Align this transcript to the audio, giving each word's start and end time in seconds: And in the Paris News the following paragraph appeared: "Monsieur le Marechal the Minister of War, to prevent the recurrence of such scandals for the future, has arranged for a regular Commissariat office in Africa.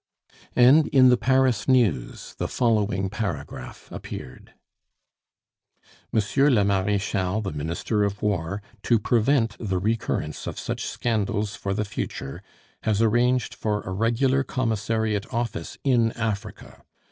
And 0.55 0.87
in 0.87 1.09
the 1.09 1.15
Paris 1.15 1.67
News 1.67 2.33
the 2.39 2.47
following 2.47 3.07
paragraph 3.07 3.87
appeared: 3.91 4.55
"Monsieur 6.11 6.49
le 6.49 6.65
Marechal 6.65 7.39
the 7.39 7.51
Minister 7.51 8.03
of 8.03 8.19
War, 8.23 8.63
to 8.81 8.97
prevent 8.97 9.55
the 9.59 9.77
recurrence 9.77 10.47
of 10.47 10.57
such 10.57 10.85
scandals 10.87 11.55
for 11.55 11.75
the 11.75 11.85
future, 11.85 12.41
has 12.81 12.99
arranged 12.99 13.53
for 13.53 13.81
a 13.83 13.91
regular 13.91 14.43
Commissariat 14.43 15.31
office 15.31 15.77
in 15.83 16.13
Africa. 16.13 16.83